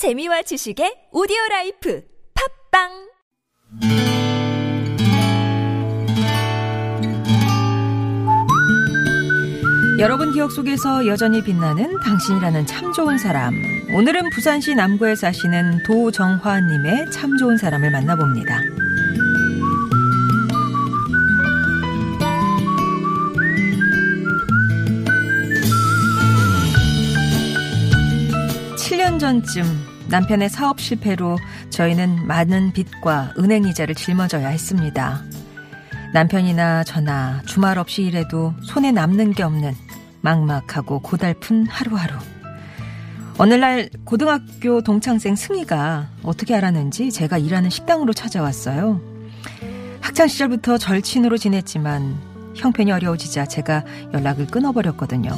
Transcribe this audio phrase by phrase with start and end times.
[0.00, 2.02] 재미와 지식의 오디오 life
[2.72, 2.88] 팟빵
[9.98, 13.52] 여러분 기억 속에서 여전히 빛나는 당신이라는 참 좋은 사람.
[13.94, 18.58] 오늘은 부산시 남구에 사시는 도정화님의 참 좋은 사람을 만나봅니다.
[28.78, 31.38] 7년 전쯤 남편의 사업 실패로
[31.70, 35.22] 저희는 많은 빚과 은행 이자를 짊어져야 했습니다.
[36.12, 39.72] 남편이나 저나 주말 없이 일해도 손에 남는 게 없는
[40.20, 42.14] 막막하고 고달픈 하루하루.
[43.38, 49.00] 어느 날 고등학교 동창생 승희가 어떻게 알았는지 제가 일하는 식당으로 찾아왔어요.
[50.00, 52.18] 학창 시절부터 절친으로 지냈지만
[52.56, 55.30] 형편이 어려워지자 제가 연락을 끊어버렸거든요.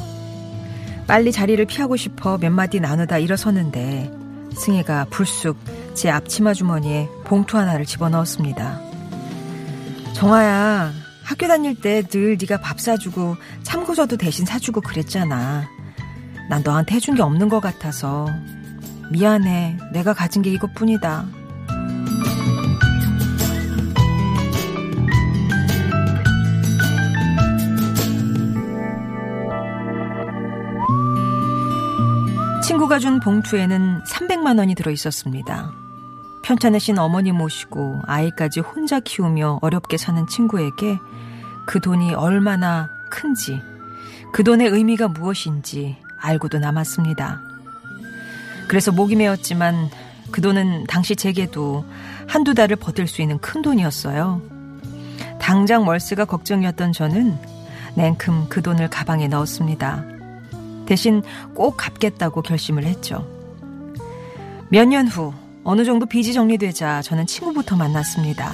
[1.05, 4.22] 빨리 자리를 피하고 싶어 몇 마디 나누다 일어섰는데
[4.55, 5.57] 승희가 불쑥
[5.95, 8.79] 제 앞치마 주머니에 봉투 하나를 집어넣었습니다.
[10.13, 10.91] 정아야,
[11.23, 15.67] 학교 다닐 때 늘 네가 밥 사주고 참고서도 대신 사주고 그랬잖아.
[16.49, 18.27] 난 너한테 해준 게 없는 것 같아서
[19.11, 19.77] 미안해.
[19.93, 21.25] 내가 가진 게 이것뿐이다.
[32.93, 35.71] 친구가 준 봉투에는 300만 원이 들어 있었습니다.
[36.43, 40.99] 편찮으신 어머니 모시고 아이까지 혼자 키우며 어렵게 사는 친구에게
[41.65, 43.59] 그 돈이 얼마나 큰지,
[44.31, 47.41] 그 돈의 의미가 무엇인지 알고도 남았습니다.
[48.67, 49.89] 그래서 목이 메었지만
[50.31, 51.85] 그 돈은 당시 제게도
[52.27, 54.39] 한두 달을 버틸 수 있는 큰 돈이었어요.
[55.41, 57.39] 당장 월세가 걱정이었던 저는
[57.95, 60.12] 냉큼 그 돈을 가방에 넣었습니다.
[60.93, 61.23] 대신
[61.55, 63.27] 꼭 갚겠다고 결심을 했죠.
[64.69, 68.53] 몇 년 후, 어느 정도 빚이 정리되자 저는 친구부터 만났습니다.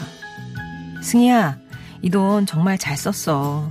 [1.01, 1.57] 승희야,
[2.01, 3.69] 이 돈 정말 잘 썼어.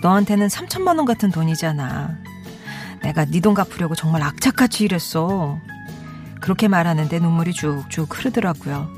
[0.00, 2.16] 너한테는 3천만 원 같은 돈이잖아.
[3.02, 5.58] 내가 네 돈 갚으려고 정말 악착같이 일했어.
[6.40, 8.88] 그렇게 말하는데 눈물이 쭉쭉 흐르더라고요.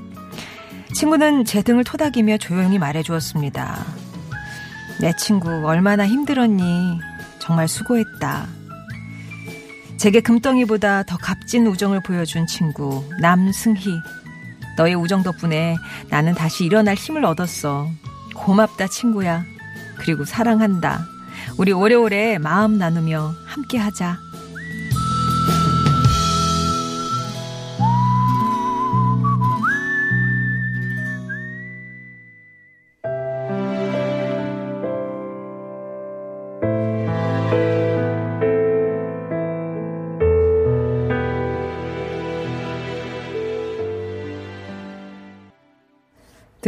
[0.94, 3.82] 친구는 제 등을 토닥이며 조용히 말해주었습니다.
[5.00, 7.00] 내 친구 얼마나 힘들었니?
[7.38, 8.59] 정말 수고했다.
[10.00, 14.00] 제게 금덩이보다 더 값진 우정을 보여준 친구 남승희.
[14.78, 15.76] 너의 우정 덕분에
[16.08, 17.86] 나는 다시 일어날 힘을 얻었어.
[18.34, 19.44] 고맙다 친구야.
[19.98, 21.04] 그리고 사랑한다.
[21.58, 24.16] 우리 오래오래 마음 나누며 함께 하자.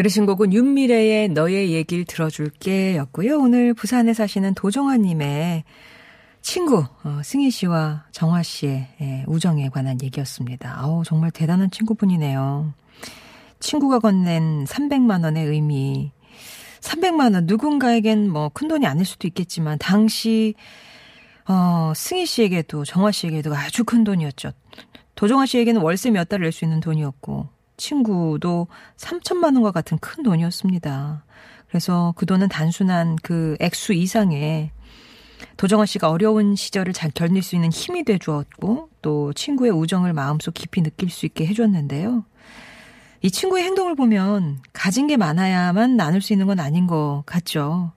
[0.03, 3.39] 들으신 곡은 윤미래의 너의 얘기를 들어줄게 였고요.
[3.39, 5.63] 오늘 부산에 사시는 도정아님의
[6.41, 10.77] 친구, 어, 승희 씨와 정화 씨의 예, 우정에 관한 얘기였습니다.
[10.77, 12.75] 아우, 정말 대단한 친구분이네요.
[13.61, 16.11] 친구가 건넨 300만원의 의미.
[16.81, 20.55] 300만원, 누군가에겐 뭐 큰 돈이 아닐 수도 있겠지만, 당시,
[21.47, 24.51] 어, 승희 씨에게도, 정화 씨에게도 아주 큰 돈이었죠.
[25.15, 31.25] 도정아 씨에게는 월세 몇 달 낼 수 있는 돈이었고, 친구도 3천만 원과 같은 큰 돈이었습니다.
[31.69, 34.71] 그래서 그 돈은 단순한 그 액수 이상의
[35.57, 40.55] 도정아 씨가 어려운 시절을 잘 견딜 수 있는 힘이 돼 주었고 또 친구의 우정을 마음속
[40.55, 42.25] 깊이 느낄 수 있게 해줬는데요.
[43.23, 47.93] 이 친구의 행동을 보면 가진 게 많아야만 나눌 수 있는 건 아닌 것 같죠.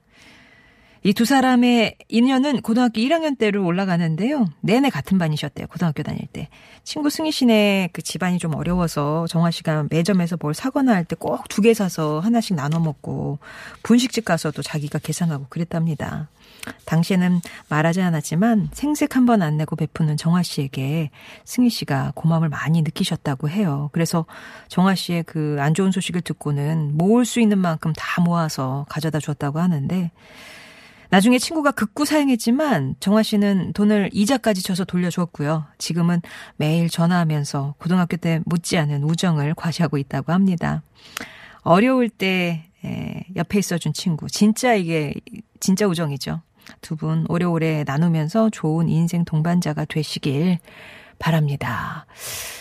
[1.06, 4.46] 이 두 사람의 인연은 고등학교 1학년 때로 올라가는데요.
[4.60, 5.68] 내내 같은 반이셨대요.
[5.68, 6.48] 고등학교 다닐 때.
[6.82, 11.44] 친구 승희 씨네 그 집안이 좀 어려워서 정화 씨가 매점에서 뭘 사거나 할 때 꼭
[11.48, 13.38] 두 개 사서 하나씩 나눠 먹고
[13.84, 16.28] 분식집 가서도 자기가 계산하고 그랬답니다.
[16.86, 21.10] 당시에는 말하지 않았지만 생색 한 번 안 내고 베푸는 정화 씨에게
[21.44, 23.90] 승희 씨가 고마움을 많이 느끼셨다고 해요.
[23.92, 24.26] 그래서
[24.66, 29.60] 정화 씨의 그 안 좋은 소식을 듣고는 모을 수 있는 만큼 다 모아서 가져다 줬다고
[29.60, 30.10] 하는데
[31.10, 35.66] 나중에 친구가 극구 사용했지만 정화 씨는 돈을 이자까지 쳐서 돌려줬고요.
[35.78, 36.20] 지금은
[36.56, 40.82] 매일 전화하면서 고등학교 때 못지않은 우정을 과시하고 있다고 합니다.
[41.62, 42.64] 어려울 때
[43.34, 44.28] 옆에 있어준 친구.
[44.28, 45.14] 진짜 이게
[45.60, 46.40] 진짜 우정이죠.
[46.80, 50.58] 두 분 오래오래 나누면서 좋은 인생 동반자가 되시길
[51.18, 52.06] 바랍니다.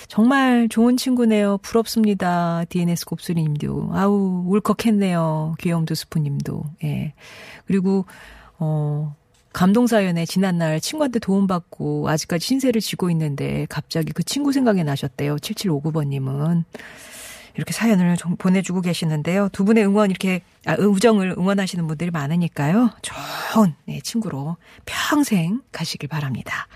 [0.07, 1.57] 정말 좋은 친구네요.
[1.57, 2.63] 부럽습니다.
[2.69, 3.89] DNS 곱슬이님도.
[3.93, 5.55] 아우, 울컥했네요.
[5.59, 6.63] 귀염 두 스프님도.
[6.83, 7.13] 예.
[7.65, 8.05] 그리고,
[8.59, 9.15] 어,
[9.53, 15.37] 감동 사연에 지난날 친구한테 도움받고 아직까지 신세를 지고 있는데 갑자기 그 친구 생각이 나셨대요.
[15.37, 16.65] 7759번님은.
[17.55, 19.47] 이렇게 사연을 좀 보내주고 계시는데요.
[19.53, 22.89] 두 분의 응원 이렇게 아, 우정을 응원하시는 분들이 많으니까요.
[23.01, 26.67] 좋은 네, 친구로 평생 가시길 바랍니다.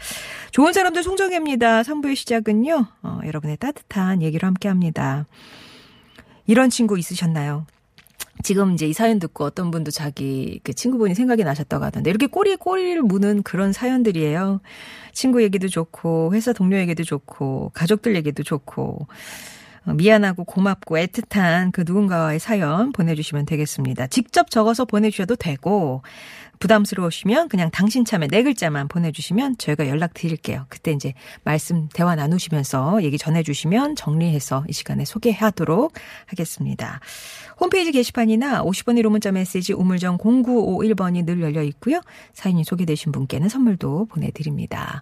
[0.51, 1.81] 좋은 사람들 송정혜입니다.
[1.81, 2.85] 3부의 시작은요.
[3.03, 5.25] 어, 여러분의 따뜻한 얘기로 함께합니다.
[6.47, 7.65] 이런 친구 있으셨나요?
[8.41, 12.55] 지금 이제 이 사연 듣고 어떤 분도 자기 그 친구분이 생각이 나셨다고 하던데 이렇게 꼬리에
[12.55, 14.61] 꼬리를 무는 그런 사연들이에요.
[15.11, 19.07] 친구 얘기도 좋고 회사 동료 얘기도 좋고 가족들 얘기도 좋고 어,
[19.93, 24.07] 미안하고 고맙고 애틋한 그 누군가와의 사연 보내주시면 되겠습니다.
[24.07, 26.01] 직접 적어서 보내주셔도 되고
[26.59, 30.65] 부담스러우시면 그냥 당신 참여 네 글자만 보내주시면 저희가 연락 드릴게요.
[30.69, 31.13] 그때 이제
[31.43, 35.93] 말씀 대화 나누시면서 얘기 전해주시면 정리해서 이 시간에 소개하도록
[36.27, 36.99] 하겠습니다.
[37.59, 42.01] 홈페이지 게시판이나 50번 1호 문자 메시지 우물정 0951번이 늘 열려 있고요.
[42.33, 44.99] 사연이 소개되신 분께는 선물도 보내드립니다.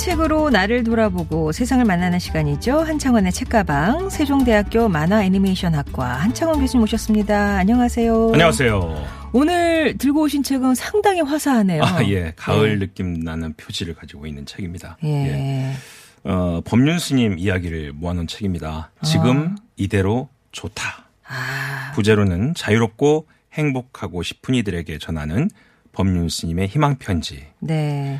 [0.00, 2.80] 책으로 나를 돌아보고 세상을 만나는 시간이죠.
[2.80, 7.58] 한창원의 책가방 세종대학교 만화 애니메이션학과 한창원 교수님 오셨습니다.
[7.58, 8.30] 안녕하세요.
[8.32, 9.04] 안녕하세요.
[9.34, 11.82] 오늘 들고 오신 책은 상당히 화사하네요.
[11.84, 12.32] 아, 예.
[12.34, 12.86] 가을 네.
[12.86, 14.96] 느낌 나는 표지를 가지고 있는 책입니다.
[15.04, 15.08] 예.
[15.08, 15.72] 예.
[16.24, 18.92] 어, 법륜 스님 이야기를 모아놓은 책입니다.
[19.04, 19.62] 지금 아.
[19.76, 21.04] 이대로 좋다.
[21.26, 21.92] 아.
[21.94, 25.50] 부제로는 자유롭고 행복하고 싶은 이들에게 전하는
[25.92, 27.44] 법륜 스님의 희망 편지.
[27.58, 28.18] 네.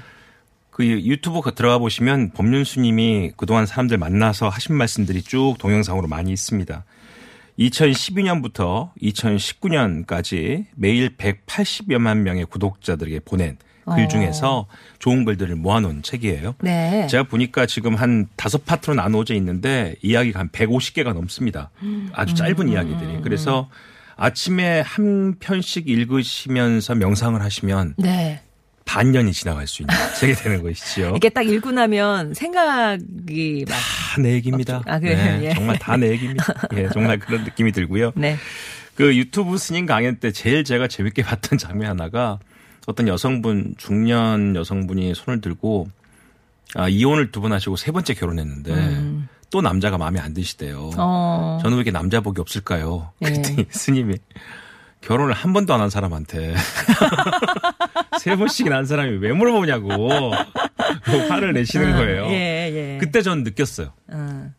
[0.81, 6.85] 그 유튜브 들어가 보시면 법륜 스님이 그동안 사람들 만나서 하신 말씀들이 쭉 동영상으로 많이 있습니다.
[7.59, 14.09] 2012년부터 2019년까지 매일 180여만 명의 구독자들에게 보낸 글 어.
[14.09, 14.69] 중에서
[14.99, 16.55] 좋은 글들을 모아놓은 책이에요.
[16.63, 17.07] 네.
[17.09, 21.71] 제가 보니까 지금 한 다섯 파트로 나누어져 있는데 이야기가 한 150개가 넘습니다.
[22.15, 22.69] 아주 짧은 음.
[22.73, 23.21] 이야기들이.
[23.21, 23.69] 그래서
[24.17, 28.41] 아침에 한 편씩 읽으시면서 명상을 하시면 네.
[28.91, 31.13] 반년이 지나갈 수 있는 책이 되는 것이지요.
[31.17, 34.83] 이게 딱 읽고 나면 생각이 다내 얘기입니다.
[34.87, 35.17] 아, 그래요?
[35.17, 35.55] 네, 예.
[35.55, 36.45] 정말 다 내 얘기입니다.
[36.77, 38.13] 예, 정말 그런 느낌이 들고요.
[38.17, 38.37] 네.
[38.97, 42.39] 그 유튜브 스님 강연 때 제일 제가 재밌게 봤던 장면 하나가
[42.87, 45.89] 어떤 여성분 중년 여성분이 손을 들고
[46.75, 49.29] 아, 이혼을 두 번 하시고 세 번째 결혼했는데 음.
[49.51, 50.91] 또 남자가 마음에 안 드시대요.
[50.97, 51.59] 어.
[51.63, 53.13] 저는 왜 이렇게 남자 복이 없을까요?
[53.23, 53.27] 예.
[53.27, 54.15] 그랬더니 스님이
[55.01, 56.55] 결혼을 한 번도 안 한 사람한테
[58.21, 60.11] 세 번씩이나 한 사람이 왜 물어보냐고
[61.29, 62.27] 화를 내시는 거예요.
[62.27, 62.99] 예, 예.
[63.01, 63.93] 그때 전 느꼈어요.
[64.09, 64.51] 어.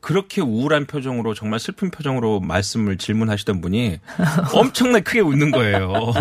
[0.00, 3.98] 그렇게 우울한 표정으로 정말 슬픈 표정으로 말씀을 질문하시던 분이
[4.54, 6.12] 엄청나게 크게 웃는 거예요.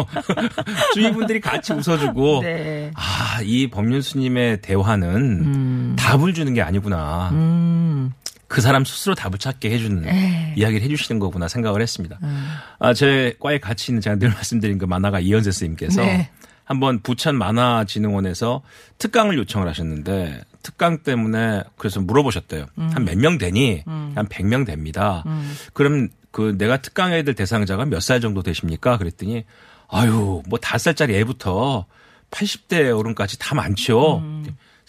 [0.93, 2.91] 주위 분들이 같이 웃어주고 네.
[2.95, 5.95] 아, 이 법륜 스님의 대화는 음.
[5.97, 7.29] 답을 주는 게 아니구나.
[7.31, 8.11] 음.
[8.49, 10.53] 그 사람 스스로 답을 찾게 해주는 에이.
[10.57, 12.19] 이야기를 해주시는 거구나 생각을 했습니다.
[12.23, 12.49] 음.
[12.79, 16.29] 아, 제 과에 같이 있는 제가 늘 말씀드린 그 만화가 이현세 스님께서 네.
[16.65, 18.61] 한번 부천 만화진흥원에서
[18.97, 22.65] 특강을 요청을 하셨는데 특강 때문에 그래서 물어보셨대요.
[22.75, 23.83] 한몇 명 되니?
[23.85, 25.23] 한 100명 됩니다.
[25.27, 25.55] 음.
[25.73, 28.97] 그럼 그 내가 특강 애들 대상자가 몇 살 정도 되십니까?
[28.97, 29.45] 그랬더니
[29.87, 31.85] 아유, 뭐 5살짜리 애부터
[32.31, 34.21] 80대 어른까지 다 많죠.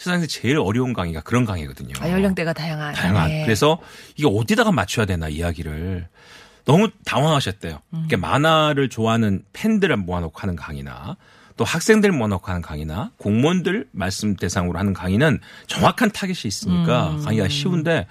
[0.01, 1.93] 세상에서 제일 어려운 강의가 그런 강의거든요.
[2.01, 2.95] 아, 연령대가 다양한.
[2.95, 3.29] 다양한.
[3.29, 3.45] 네.
[3.45, 3.79] 그래서
[4.17, 6.09] 이게 어디다가 맞춰야 되나 이야기를
[6.65, 7.75] 너무 당황하셨대요.
[7.93, 8.05] 음.
[8.09, 11.17] 그러니까 만화를 좋아하는 팬들을 모아놓고 하는 강의나
[11.59, 17.23] 또 학생들 모아놓고 하는 강의나 공무원들 말씀 대상으로 하는 강의는 정확한 타겟이 있으니까 음.
[17.23, 18.07] 강의가 쉬운데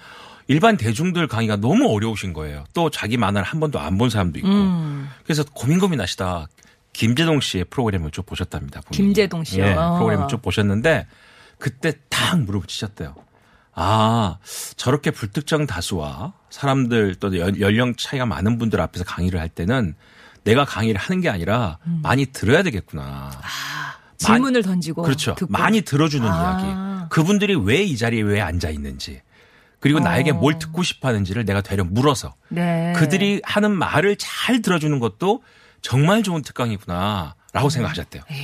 [0.46, 2.64] 일반 대중들 강의가 너무 어려우신 거예요.
[2.72, 4.48] 또 자기 만화를 한 번도 안 본 사람도 있고.
[4.48, 5.08] 음.
[5.24, 6.46] 그래서 고민 고민하시다
[6.92, 8.80] 김재동 씨의 프로그램을 쭉 보셨답니다.
[8.82, 8.96] 본인이.
[9.08, 9.64] 김재동 씨요?
[9.64, 9.94] 예, 아.
[9.94, 11.06] 프로그램을 쭉 보셨는데
[11.60, 13.14] 그때 딱 무릎을 치셨대요.
[13.74, 14.38] 아,
[14.76, 19.94] 저렇게 불특정 다수와 사람들 또 연- 연령 차이가 많은 분들 앞에서 강의를 할 때는
[20.42, 23.30] 내가 강의를 하는 게 아니라 많이 들어야 되겠구나.
[24.18, 25.02] 질문을 던지고.
[25.02, 25.34] 그렇죠.
[25.34, 25.52] 듣고.
[25.52, 26.60] 많이 들어주는 아.
[26.60, 27.08] 이야기.
[27.10, 29.20] 그분들이 왜 이 자리에 왜 앉아 있는지.
[29.80, 30.02] 그리고 어.
[30.02, 32.92] 나에게 뭘 듣고 싶어 하는지를 내가 되려 물어서 네.
[32.96, 35.42] 그들이 하는 말을 잘 들어주는 것도
[35.80, 37.34] 정말 좋은 특강이구나.
[37.52, 37.70] 라고 음.
[37.70, 38.22] 생각하셨대요.
[38.30, 38.34] 예.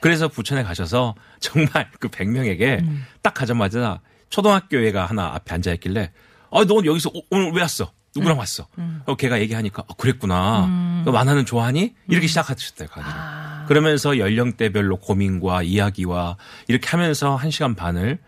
[0.00, 1.14] 그래서 부천에 가셔서
[1.44, 3.04] 정말 그 100명에게 음.
[3.22, 6.10] 딱 가자마자 초등학교 애가 하나 앞에 앉아 있길래
[6.50, 7.84] 아, 너 여기서 오- 오늘 왜 왔어?
[7.84, 7.90] 음.
[8.16, 8.68] 누구랑 왔어?
[9.06, 11.02] 어, 걔가 얘기하니까 아, 그랬구나.
[11.04, 11.94] 너 만화는 좋아하니?
[12.08, 13.12] 이렇게 시작하셨대요, 강의를.
[13.12, 13.18] 음.
[13.18, 13.64] 아.
[13.66, 16.36] 그러면서 연령대별로 고민과 이야기와
[16.68, 18.18] 이렇게 하면서 한 시간 반을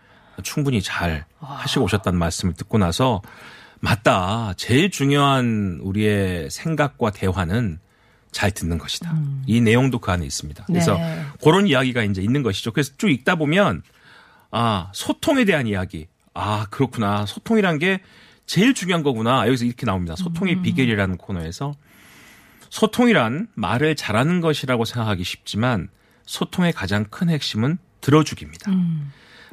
[0.43, 3.21] 충분히 잘 하시고 오셨다는 말씀을 듣고 나서
[3.79, 4.53] 맞다.
[4.57, 7.79] 제일 중요한 우리의 생각과 대화는
[8.37, 9.17] 잘 듣는 것이다.
[9.47, 10.65] 이 내용도 그 안에 있습니다.
[10.67, 11.01] 그래서 음.
[11.01, 11.25] 네.
[11.43, 12.71] 그런 이야기가 이제 있는 것이죠.
[12.71, 13.81] 그래서 쭉 읽다 보면
[14.51, 16.05] 아, 소통에 대한 이야기.
[16.35, 17.25] 아, 그렇구나.
[17.25, 17.99] 소통이란 게
[18.45, 19.47] 제일 중요한 거구나.
[19.47, 20.15] 여기서 이렇게 나옵니다.
[20.15, 21.73] 소통의 비결이라는 코너에서
[22.69, 25.89] 소통이란 말을 잘하는 것이라고 생각하기 쉽지만
[26.27, 28.71] 소통의 가장 큰 핵심은 들어주기입니다.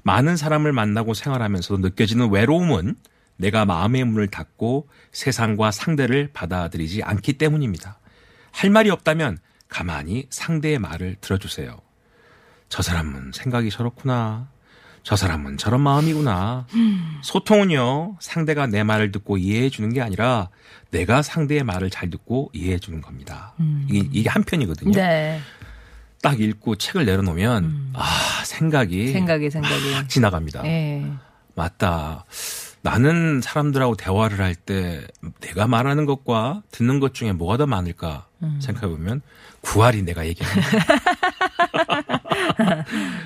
[0.03, 2.97] 많은 사람을 만나고 생활하면서도 느껴지는 외로움은
[3.39, 7.99] 내가 마음의 문을 닫고 세상과 상대를 받아들이지 않기 때문입니다.
[8.55, 11.77] 할 말이 없다면 가만히 상대의 말을 들어주세요.
[12.69, 14.49] 저 사람은 생각이 저렇구나.
[15.03, 16.67] 저 사람은 저런 마음이구나.
[17.23, 20.49] 소통은요, 상대가 내 말을 듣고 이해해 주는 게 아니라
[20.91, 23.55] 내가 상대의 말을 잘 듣고 이해해 주는 겁니다.
[23.89, 24.93] 이게, 이게 한편이거든요.
[24.93, 25.41] 네.
[26.23, 29.13] 딱 읽고 책을 내려놓으면, 아, 생각이.
[29.13, 29.93] 생각이 생각이.
[29.93, 30.65] 확 지나갑니다.
[30.65, 31.05] 예.
[31.55, 32.25] 맞다.
[32.85, 35.07] 나는 사람들하고 대화를 할 때
[35.41, 38.27] 내가 말하는 것과 듣는 것 중에 뭐가 더 많을까
[38.61, 39.23] 생각해 보면
[39.63, 40.83] 구할이 내가 얘기하는 거야.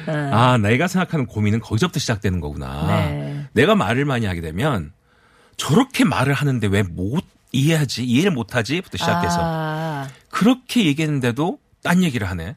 [0.32, 2.86] 아, 내가 생각하는 고민은 거기서부터 시작되는 거구나.
[2.86, 3.46] 네.
[3.52, 4.92] 내가 말을 많이 하게 되면
[5.56, 8.04] 저렇게 말을 하는데 왜 못 이해하지?
[8.04, 12.54] 이해를 못하지?부터 시작해서 아, 그렇게 얘기했는데도 딴 얘기를 하네.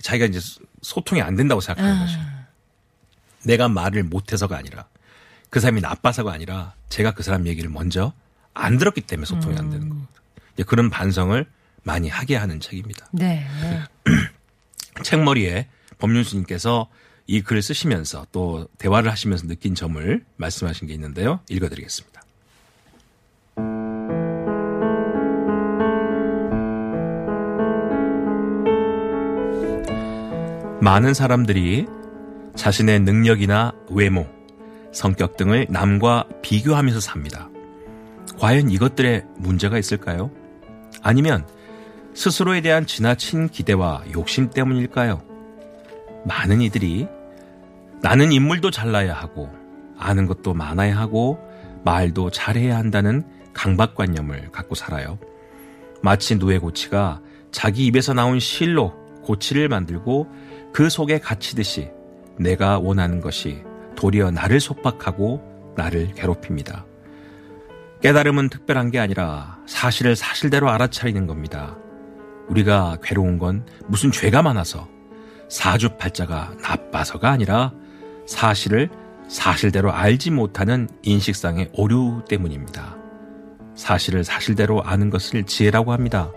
[0.00, 0.40] 자기가 이제
[0.80, 2.18] 소통이 안 된다고 생각하는 거죠.
[3.44, 4.86] 내가 말을 못해서가 아니라
[5.52, 8.14] 그 사람이 나빠서가 아니라 제가 그 사람 얘기를 먼저
[8.54, 10.08] 안 들었기 때문에 소통이 안 되는 거거든요.
[10.54, 11.46] 이제 그런 반성을
[11.82, 13.06] 많이 하게 하는 책입니다.
[13.12, 13.46] 네.
[15.04, 15.68] 책머리에
[15.98, 16.88] 법륜스님께서
[17.26, 21.40] 이 글을 쓰시면서 또 대화를 하시면서 느낀 점을 말씀하신 게 있는데요.
[21.50, 22.22] 읽어드리겠습니다.
[30.80, 31.86] 많은 사람들이
[32.56, 34.26] 자신의 능력이나 외모,
[34.92, 37.48] 성격 등을 남과 비교하면서 삽니다.
[38.38, 40.30] 과연 이것들에 문제가 있을까요?
[41.02, 41.46] 아니면
[42.14, 45.22] 스스로에 대한 지나친 기대와 욕심 때문일까요?
[46.24, 47.08] 많은 이들이
[48.02, 49.50] 나는 인물도 잘나야 하고
[49.98, 51.38] 아는 것도 많아야 하고
[51.84, 55.18] 말도 잘해야 한다는 강박관념을 갖고 살아요.
[56.02, 57.20] 마치 누에고치가
[57.50, 60.28] 자기 입에서 나온 실로 고치를 만들고
[60.72, 61.90] 그 속에 갇히듯이
[62.38, 63.62] 내가 원하는 것이
[63.96, 66.86] 도리어 나를 속박하고 나를 괴롭힙니다.
[68.02, 71.76] 깨달음은 특별한 게 아니라 사실을 사실대로 알아차리는 겁니다.
[72.48, 74.88] 우리가 괴로운 건 무슨 죄가 많아서
[75.48, 77.72] 사주팔자가 나빠서가 아니라
[78.26, 78.90] 사실을
[79.28, 82.96] 사실대로 알지 못하는 인식상의 오류 때문입니다.
[83.74, 86.30] 사실을 사실대로 아는 것을 지혜라고 합니다.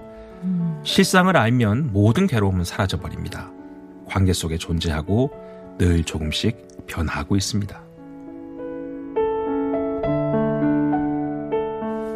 [0.84, 3.52] 실상을 알면 모든 괴로움은 사라져버립니다.
[4.06, 5.32] 관계 속에 존재하고
[5.78, 7.84] 늘 조금씩 변하고 있습니다.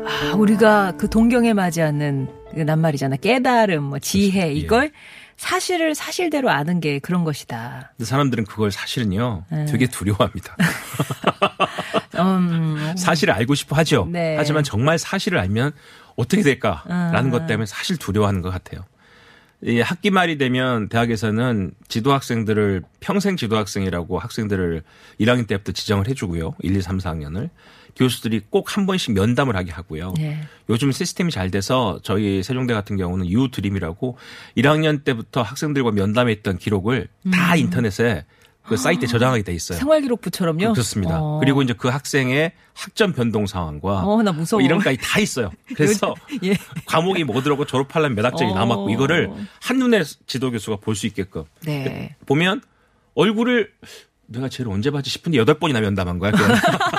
[0.06, 3.18] 아, 우리가 그 동경에 맞이하는 그 낱말이잖아.
[3.18, 4.54] 깨달음, 뭐 지혜 예.
[4.54, 4.92] 이걸
[5.38, 7.94] 사실을 사실대로 아는 게 그런 것이다.
[7.96, 9.66] 근데 사람들은 그걸 사실은요, 네.
[9.66, 10.58] 되게 두려워합니다.
[12.20, 14.08] 음, 사실을 알고 싶어 하죠.
[14.12, 14.36] 네.
[14.38, 15.72] 하지만 정말 사실을 알면
[16.18, 17.32] 어떻게 될까라는 음.
[17.32, 18.82] 것 때문에 사실 두려워하는 것 같아요.
[19.62, 24.84] 이 학기 말이 되면 대학에서는 지도 학생들을 평생 지도 학생이라고 학생들을
[25.20, 26.56] 1학년 때부터 지정을 해주고요.
[26.62, 27.50] 1, 2, 3, 4학년을
[27.96, 30.14] 교수들이 꼭 한 번씩 면담을 하게 하고요.
[30.18, 30.40] 네.
[30.70, 34.18] 요즘 시스템이 잘 돼서 저희 세종대 같은 경우는 유드림이라고
[34.58, 38.26] 1학년 때부터 학생들과 면담했던 기록을 다 인터넷에
[38.70, 39.78] 그 사이트에 저장하게 돼 있어요.
[39.80, 40.74] 생활기록부처럼요.
[40.74, 41.20] 그렇습니다.
[41.20, 41.40] 어.
[41.40, 44.62] 그리고 이제 그 학생의 학점 변동 상황과 어, 나 무서워.
[44.62, 45.52] 뭐 이런 것까지 다 있어요.
[45.76, 46.56] 그래서 예.
[46.86, 48.56] 과목이 뭐 들어고 졸업하려면 몇 학점이 어.
[48.56, 52.16] 남았고 이거를 한눈에 지도 교수가 볼 수 있게끔 네.
[52.26, 52.62] 보면
[53.16, 53.72] 얼굴을
[54.28, 56.32] 내가 쟤를 언제 봤지 싶은데 여덟 번이나 면담한 거야.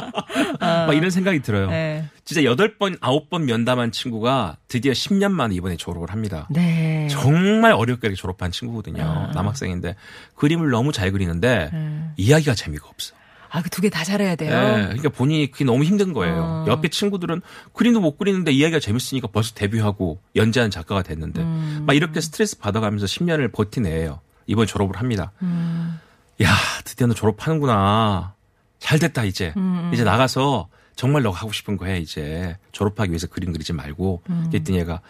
[0.00, 0.56] 그냥.
[0.86, 1.66] 막 이런 생각이 들어요.
[1.68, 1.70] 아.
[1.70, 2.04] 네.
[2.24, 6.46] 진짜 여덟 번, 아홉 번 면담한 친구가 드디어 10년 만에 이번에 졸업을 합니다.
[6.50, 7.08] 네.
[7.10, 9.02] 정말 어렵게 졸업한 친구거든요.
[9.02, 9.32] 아.
[9.34, 9.96] 남학생인데
[10.36, 12.12] 그림을 너무 잘 그리는데 음.
[12.16, 13.14] 이야기가 재미가 없어.
[13.52, 14.52] 아, 그 두 개 다 잘해야 돼요.
[14.52, 16.36] 예, 그러니까 본인이 그게 너무 힘든 거예요.
[16.36, 16.64] 어.
[16.68, 17.42] 옆에 친구들은
[17.72, 21.82] 그림도 못 그리는데 이야기가 재밌으니까 벌써 데뷔하고 연재한 작가가 됐는데 음.
[21.84, 24.20] 막 이렇게 스트레스 받아가면서 10년을 버티네요.
[24.46, 25.32] 이번 졸업을 합니다.
[25.42, 25.98] 음.
[26.42, 26.48] 야,
[26.84, 28.34] 드디어 너 졸업하는구나.
[28.80, 29.52] 잘 됐다 이제.
[29.56, 29.90] 음.
[29.94, 32.56] 이제 나가서 정말 너가 하고 싶은 거 해 이제.
[32.72, 34.22] 졸업하기 위해서 그림 그리지 말고.
[34.28, 34.46] 음.
[34.50, 35.00] 그랬더니 얘가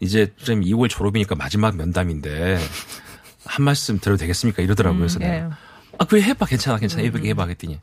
[0.00, 2.58] 이제 좀 2월 졸업이니까 마지막 면담인데
[3.44, 4.62] 한 말씀 드려도 되겠습니까?
[4.62, 4.98] 이러더라고요.
[5.00, 5.26] 그래서 예.
[5.26, 5.56] 내가
[5.98, 7.78] 아, 그래 해봐 괜찮아 괜찮아 해봐 해봐 했더니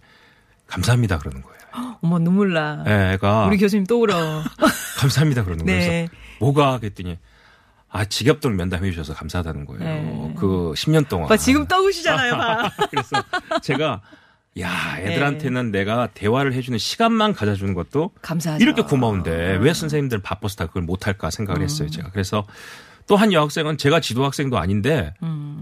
[0.66, 1.58] 감사합니다 그러는 거예요.
[2.02, 2.84] 어머, 눈물 나.
[2.88, 4.42] 예, 애가 우리 교수님 또 울어.
[4.98, 5.80] 감사합니다 그러는 거예요.
[5.80, 6.08] 네.
[6.08, 7.20] 그래서 뭐가 그랬더니
[7.90, 9.84] 아 지겹도록 면담해 주셔서 감사하다는 거예요.
[9.84, 10.34] 네.
[10.40, 11.28] 그 10년 동안.
[11.30, 12.72] 봐, 지금 떠우시잖아요, 봐.
[12.90, 13.24] 그래서
[13.62, 14.02] 제가
[14.60, 18.64] 야 애들한테는 내가 대화를 해주는 시간만 가져주는 것도 감사하죠.
[18.64, 22.10] 이렇게 고마운데 왜 선생님들 바빠서 다 그걸 못할까 생각을 했어요 제가.
[22.12, 22.46] 그래서
[23.08, 25.14] 또 한 여학생은 제가 지도 학생도 아닌데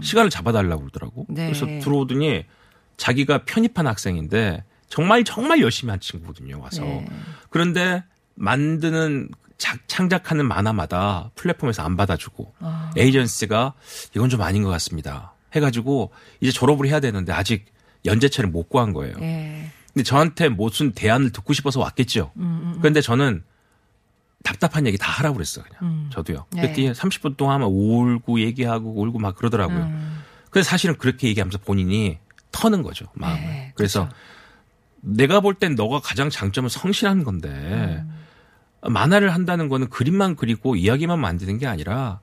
[0.02, 1.26] 시간을 잡아달라고 그러더라고.
[1.28, 1.46] 네.
[1.46, 2.44] 그래서 들어오더니
[2.96, 6.60] 자기가 편입한 학생인데 정말 정말 열심히 한 친구거든요.
[6.60, 7.06] 와서 네.
[7.50, 8.02] 그런데
[8.34, 12.90] 만드는 작- 창작하는 만화마다 플랫폼에서 안 받아주고 아.
[12.96, 13.74] 에이전시가
[14.14, 15.34] 이건 좀 아닌 것 같습니다.
[15.54, 17.64] 해가지고 이제 졸업을 해야 되는데 아직
[18.06, 19.14] 연재체를 못 구한 거예요.
[19.20, 19.70] 예.
[19.92, 22.32] 근데 저한테 무슨 대안을 듣고 싶어서 왔겠죠.
[22.36, 23.42] 음, 그런데 저는
[24.44, 25.64] 답답한 얘기 다 하라고 그랬어요.
[25.78, 26.46] 그냥 저도요.
[26.52, 26.60] 네.
[26.62, 29.78] 그랬더니 30분 동안 막 울고 얘기하고 울고 막 그러더라고요.
[29.78, 30.22] 음.
[30.50, 32.18] 그래서 사실은 그렇게 얘기하면서 본인이
[32.52, 33.40] 터는 거죠 마음을.
[33.40, 34.08] 네, 그래서
[35.00, 38.92] 내가 볼 땐 너가 가장 장점은 성실한 건데 음.
[38.92, 42.20] 만화를 한다는 거는 그림만 그리고 이야기만 만드는 게 아니라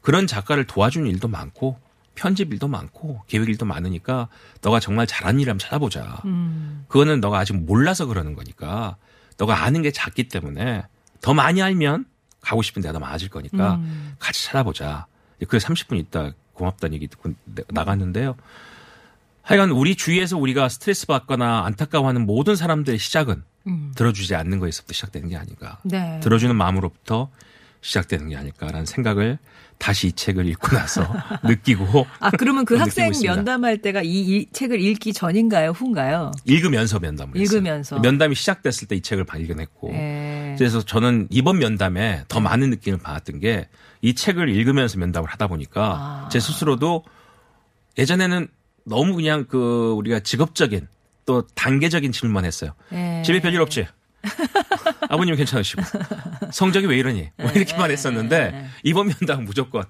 [0.00, 1.78] 그런 작가를 도와주는 일도 많고
[2.16, 4.28] 편집 일도 많고 계획 일도 많으니까
[4.62, 6.20] 너가 정말 잘하는 일 한번 찾아보자.
[6.24, 6.84] 음.
[6.88, 8.96] 그거는 너가 아직 몰라서 그러는 거니까
[9.36, 10.84] 너가 아는 게 작기 때문에
[11.20, 12.06] 더 많이 알면
[12.40, 14.14] 가고 싶은 데가 더 많아질 거니까 음.
[14.18, 15.06] 같이 찾아보자.
[15.46, 17.32] 그래서 30분 있다 고맙다는 얘기 듣고
[17.68, 18.34] 나갔는데요.
[19.42, 23.92] 하여간 우리 주위에서 우리가 스트레스 받거나 안타까워하는 모든 사람들의 시작은 음.
[23.94, 25.78] 들어주지 않는 거에서부터 시작되는 게 아닌가.
[25.84, 26.18] 네.
[26.20, 27.30] 들어주는 마음으로부터
[27.80, 29.38] 시작되는 게 아닐까라는 생각을
[29.78, 31.06] 다시 이 책을 읽고 나서
[31.44, 33.12] 느끼고 아 그러면 그 학생.
[33.22, 36.32] 면담할 때가 이, 이 책을 읽기 전인가요, 후인가요?
[36.44, 37.58] 읽으면서 면담을 했어요.
[37.58, 37.98] 읽으면서.
[38.00, 40.54] 면담이 시작됐을 때 이 책을 발견했고 예.
[40.58, 43.68] 그래서 저는 이번 면담에 더 많은 느낌을 받았던 게
[44.02, 46.28] 이 책을 읽으면서 면담을 하다 보니까 아.
[46.30, 47.02] 제 스스로도
[47.98, 48.46] 예전에는
[48.84, 50.86] 너무 그냥 그 우리가 직업적인
[51.24, 52.72] 또 단계적인 질문만 했어요.
[52.92, 53.22] 예.
[53.24, 53.86] 집에 별일 없지?
[55.08, 55.82] 아버님 괜찮으시고
[56.52, 57.30] 성적이 왜 이러니?
[57.36, 59.84] 뭐 이렇게만 했었는데 이번 면담은 무조건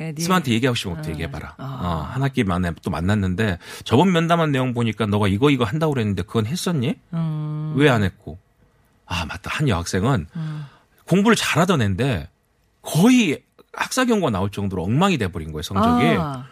[0.00, 0.22] 예, 네.
[0.22, 1.56] 스마한테 얘기하고 싶으면 어떻게 얘기해봐라.
[1.58, 1.64] 아.
[1.64, 6.22] 어, 한 학기 만에 또 만났는데 저번 면담한 내용 보니까 너가 이거 이거 한다고 그랬는데
[6.22, 6.94] 그건 했었니?
[7.12, 7.74] 음.
[7.76, 8.38] 왜안 했고?
[9.06, 10.26] 아 맞다 한 여학생은
[11.06, 12.30] 공부를 잘하던 애인데
[12.80, 16.16] 거의 학사 경고가 나올 정도로 엉망이 돼버린 거예요 성적이.
[16.18, 16.46] 아.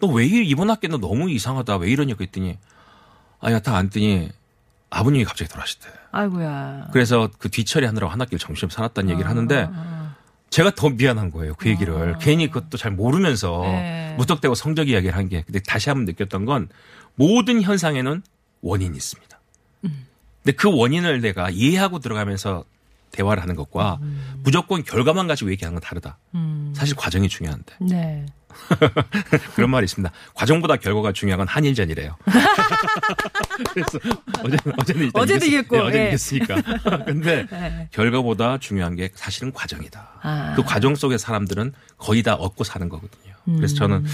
[0.00, 2.58] 너왜 이번 학기는 너무 이상하다 왜 이러냐 그랬더니
[3.40, 4.30] 아야 다 앉더니
[4.90, 5.88] 아버님이 갑자기 돌아가셨대.
[6.14, 6.88] 아이고야.
[6.92, 10.14] 그래서 그 뒤처리 하느라고 한 학기를 정신없이 살았다는 얘기를 아, 하는데 아,
[10.48, 11.54] 제가 더 미안한 거예요.
[11.54, 12.16] 그 얘기를.
[12.20, 14.14] 괜히 그것도 잘 모르면서 네.
[14.16, 15.42] 무턱대고 성적 이야기를 한 게.
[15.42, 16.68] 근데 다시 한번 느꼈던 건
[17.16, 18.22] 모든 현상에는
[18.62, 19.40] 원인이 있습니다.
[19.84, 20.06] 음.
[20.42, 22.64] 근데 그 원인을 내가 이해하고 들어가면서
[23.10, 24.00] 대화를 하는 것과
[24.42, 26.18] 무조건 결과만 가지고 얘기하는 건 다르다.
[26.34, 26.72] 음.
[26.76, 27.74] 사실 과정이 중요한데.
[27.80, 28.26] 네.
[29.54, 30.12] 그런 말이 있습니다.
[30.34, 32.16] 과정보다 결과가 중요한 건 한일전이래요.
[33.72, 33.98] 그래서
[34.40, 36.08] 어제는, 어제는 일단 어제도 이겼- 이겼고, 네, 어제는 예.
[36.08, 36.62] 이겼으니까.
[37.06, 37.88] 근데 네.
[37.92, 40.08] 결과보다 중요한 게 사실은 과정이다.
[40.22, 40.52] 아.
[40.56, 43.34] 그 과정 속의 사람들은 거의 다 얻고 사는 거거든요.
[43.48, 43.56] 음.
[43.56, 44.04] 그래서 저는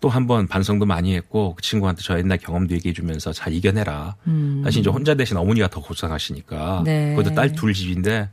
[0.00, 4.16] 또 한 번 반성도 많이 했고 그 친구한테 저 옛날 경험도 얘기해 주면서 잘 이겨내라.
[4.64, 6.84] 사실 이제 혼자 대신 어머니가 더 고생하시니까 음.
[6.84, 7.14] 네.
[7.14, 8.28] 그것도 딸 둘 집인데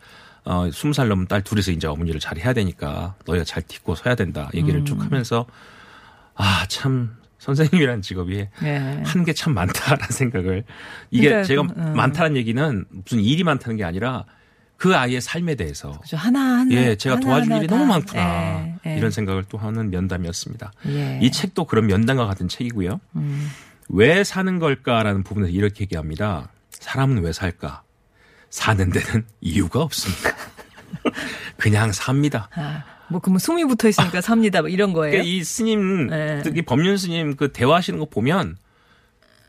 [0.50, 4.50] 어, 20살 넘은 딸 둘이서 이제 어머니를 잘 해야 되니까 너희가 잘 딛고 서야 된다.
[4.56, 4.86] 얘기를 음.
[4.86, 5.46] 쭉 하면서
[6.34, 9.04] 아, 참 선생님이라는 직업이 네.
[9.06, 10.64] 한게 참 많다라는 생각을
[11.12, 11.94] 이게 그러니까 제가 좀, 음.
[11.96, 14.26] 많다는 얘기는 무슨 일이 많다는 게 아니라
[14.76, 16.18] 그 아이의 삶에 대해서 그죠.
[16.18, 16.72] 하나 하나.
[16.72, 17.76] 예, 제가 하나, 도와줄 하나 일이 다.
[17.76, 18.62] 너무 많구나.
[18.64, 18.98] 예, 예.
[18.98, 20.72] 이런 생각을 또 하는 면담이었습니다.
[20.88, 21.20] 예.
[21.22, 23.00] 이 책도 그런 면담과 같은 책이고요.
[23.18, 23.50] 음.
[23.90, 26.50] 왜 사는 걸까라는 부분에서 이렇게 얘기합니다.
[26.72, 27.84] 사람은 왜 살까?
[28.50, 30.36] 사는 데는 이유가 없습니다.
[31.58, 32.50] 그냥 삽니다.
[32.56, 34.62] 아, 뭐 그러면 숨이 붙어 있으니까 삽니다.
[34.62, 35.12] 뭐 이런 거예요.
[35.12, 36.42] 그러니까 이 스님, 네.
[36.44, 38.58] 특히 법륜 스님 그 대화하시는 거 보면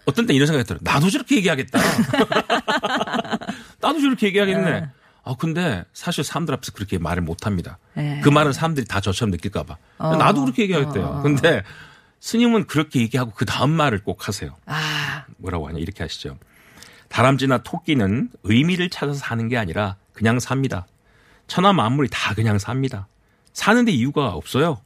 [0.04, 0.80] 어떤 때 이런 생각이 들어요.
[0.82, 1.78] 나도 저렇게 얘기하겠다.
[3.80, 4.70] 나도 저렇게 얘기하겠네.
[4.80, 4.88] 네.
[5.22, 7.78] 아, 근데 사실 사람들 앞에서 그렇게 말을 못 합니다.
[7.94, 8.20] 네.
[8.22, 9.76] 그 말은 사람들이 다 저처럼 느낄까 봐.
[9.98, 10.16] 어.
[10.16, 11.04] 나도 그렇게 얘기하겠대요.
[11.04, 11.22] 어.
[11.22, 11.62] 근데
[12.20, 14.56] 스님은 그렇게 얘기하고 그 다음 말을 꼭 하세요.
[14.66, 16.38] 아, 뭐라고 하냐 이렇게 하시죠.
[17.10, 20.86] 다람쥐나 토끼는 의미를 찾아서 사는 게 아니라 그냥 삽니다.
[21.46, 23.08] 천하 만물이 다 그냥 삽니다.
[23.52, 24.80] 사는데 이유가 없어요.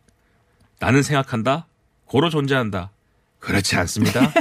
[0.81, 1.67] 나는 생각한다.
[2.07, 2.91] 고로 존재한다.
[3.39, 4.33] 그렇지 않습니다.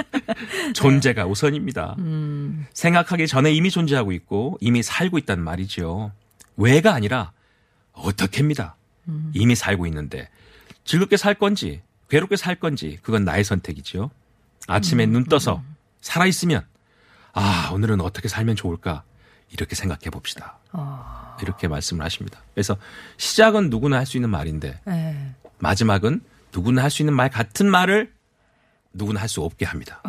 [0.74, 1.96] 존재가 우선입니다.
[1.98, 2.66] 음.
[2.74, 6.12] 생각하기 전에 이미 존재하고 있고 이미 살고 있다는 말이죠.
[6.58, 7.32] 왜가 아니라
[7.92, 8.76] 어떻게입니다.
[9.32, 10.28] 이미 살고 있는데
[10.84, 14.10] 즐겁게 살 건지 괴롭게 살 건지 그건 나의 선택이죠.
[14.66, 15.62] 아침에 눈 떠서
[16.02, 16.66] 살아 있으면
[17.36, 19.02] 아 오늘은 어떻게 살면 좋을까
[19.50, 20.58] 이렇게 생각해 봅시다.
[20.72, 22.40] 어, 이렇게 말씀을 하십니다.
[22.54, 22.76] 그래서
[23.18, 25.34] 시작은 누구나 할 수 있는 말인데 예.
[25.58, 26.20] 마지막은
[26.52, 28.12] 누구나 할 수 있는 말 같은 말을
[28.92, 30.00] 누구나 할 수 없게 합니다.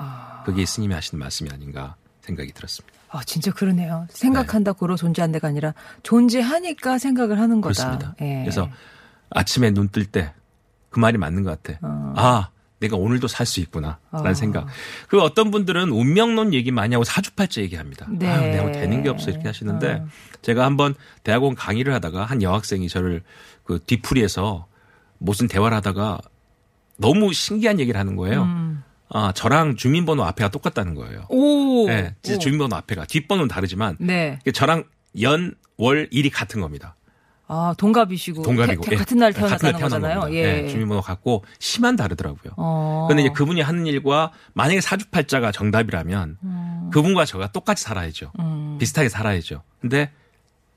[0.46, 2.98] 그게 스님이 하시는 말씀이 아닌가 생각이 들었습니다.
[3.10, 4.08] 아, 진짜 그러네요.
[4.10, 7.74] 생각한다 고로 존재한다가 아니라 존재하니까 생각을 하는 거다.
[7.92, 8.16] 그렇습니다.
[8.22, 8.42] 예.
[8.42, 8.70] 그래서
[9.30, 10.34] 아침에 눈 뜰 때
[10.90, 11.78] 그 말이 맞는 것 같아.
[11.86, 12.14] 어.
[12.16, 14.00] 아, 내가 오늘도 살 수 있구나.
[14.12, 14.34] 라는 어.
[14.34, 14.68] 생각.
[15.08, 18.08] 그 어떤 분들은 운명론 얘기 많이 하고 사주팔자 얘기합니다.
[18.10, 18.28] 네.
[18.28, 19.32] 아, 내가 뭐 되는 게 없어.
[19.32, 20.08] 이렇게 하시는데 어.
[20.42, 23.24] 제가 한번 대학원 강의를 하다가 한 여학생이 저를
[23.64, 24.68] 그 뒤풀이에서
[25.18, 26.20] 무슨 대화를 하다가
[26.98, 28.44] 너무 신기한 얘기를 하는 거예요.
[28.44, 28.84] 음.
[29.10, 31.26] 아, 저랑 주민번호 앞에가 똑같다는 거예요.
[31.30, 31.88] 오.
[31.88, 32.40] 네, 진짜 오.
[32.40, 34.40] 주민번호 앞에가 뒷번호는 다르지만 네.
[34.54, 34.84] 저랑
[35.22, 36.96] 연, 월, 일이 같은 겁니다.
[37.50, 38.42] 아, 동갑이시고.
[38.42, 38.96] 동갑이고 태- 예.
[38.98, 40.20] 같은 날 네, 같은 태어났다는 날 태어난 거잖아요.
[40.22, 40.40] 겁니다.
[40.40, 40.62] 예.
[40.64, 42.54] 네, 주민번호 같고 시만 다르더라고요.
[42.58, 43.06] 어.
[43.08, 46.90] 근데 이제 그분이 하는 일과 만약에 사주팔자가 정답이라면 음.
[46.92, 48.32] 그분과 저가 똑같이 살아야죠.
[48.80, 49.64] 비슷하게 살아야죠.
[49.82, 50.12] 근데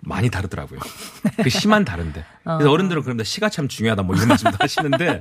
[0.02, 0.78] 많이 다르더라고요.
[1.42, 2.24] 그 시만 다른데.
[2.44, 5.20] 그래서 어 른들은 그런데 시가 참 중요하다 뭐 이런 말씀도 하시는데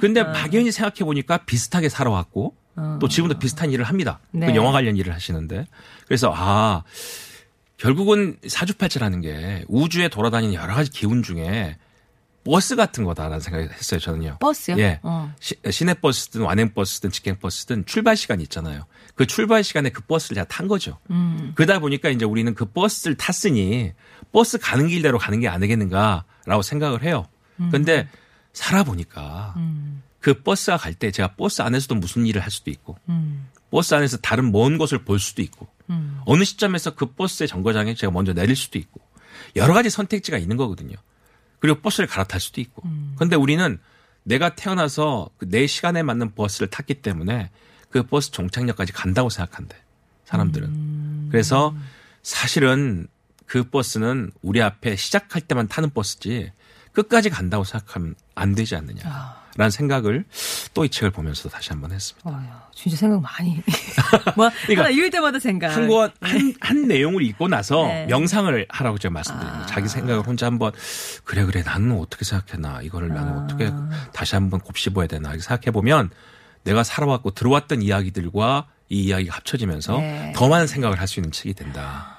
[0.00, 0.24] 근데 어.
[0.30, 2.54] 막연히 생각해 보니까 비슷하게 살아왔고
[3.00, 4.20] 또 지금도 비슷한 일을 합니다.
[4.30, 4.46] 네.
[4.46, 5.66] 그 영화 관련 일을 하시는데
[6.06, 6.82] 그래서 아
[7.76, 11.76] 결국은 사주팔자라는 게 우주에 돌아다니는 여러 가지 기운 중에
[12.44, 14.36] 버스 같은 거다라는 생각을 했어요, 저는요.
[14.40, 14.78] 버스요?
[14.78, 15.00] 예.
[15.02, 15.34] 어.
[15.40, 18.86] 시, 시내버스든 완행버스든 직행버스든 출발 시간이 있잖아요.
[19.16, 20.98] 그 출발 시간에 그 버스를 제가 탄 거죠.
[21.10, 21.52] 음.
[21.56, 23.92] 그러다 보니까 이제 우리는 그 버스를 탔으니
[24.32, 27.26] 버스 가는 길대로 가는 게 아니겠는가라고 생각을 해요.
[27.72, 28.06] 근데
[28.52, 30.02] 살아보니까 음.
[30.20, 33.48] 그 버스가 갈 때 제가 버스 안에서도 무슨 일을 할 수도 있고 음.
[33.70, 36.20] 버스 안에서 다른 먼 곳을 볼 수도 있고 음.
[36.24, 39.00] 어느 시점에서 그 버스의 정거장에 제가 먼저 내릴 수도 있고
[39.54, 40.96] 여러 가지 선택지가 있는 거거든요.
[41.58, 42.82] 그리고 버스를 갈아탈 수도 있고.
[43.16, 43.78] 그런데 우리는
[44.24, 47.50] 내가 태어나서 그내 시간에 맞는 버스를 탔기 때문에
[47.90, 49.76] 그 버스 종착역까지 간다고 생각한대.
[50.24, 51.28] 사람들은.
[51.30, 51.74] 그래서
[52.22, 53.06] 사실은
[53.46, 56.52] 그 버스는 우리 앞에 시작할 때만 타는 버스지
[56.92, 60.24] 끝까지 간다고 생각하면 안 되지 않느냐 라는 생각을
[60.74, 62.28] 또 이 책을 보면서 다시 한번 했습니다.
[62.30, 62.38] 어휴,
[62.74, 63.56] 진짜 생각 많이.
[64.36, 65.74] 뭐, 그러니까 하나 읽을 때마다 생각.
[65.74, 68.06] 한 권, 한, 한 내용을 읽고 나서 네.
[68.06, 69.66] 명상을 하라고 제가 말씀드립니다.
[69.66, 70.72] 자기 생각을 혼자 한번,
[71.24, 72.82] 그래, 그래, 나는 어떻게 생각했나.
[72.82, 73.72] 이거를 나는 어떻게
[74.12, 75.30] 다시 한번 곱씹어야 되나.
[75.30, 76.10] 이렇게 생각해 보면
[76.64, 80.32] 내가 살아왔고 들어왔던 이야기들과 이 이야기가 합쳐지면서 네.
[80.36, 82.15] 더 많은 생각을 할 수 있는 책이 된다.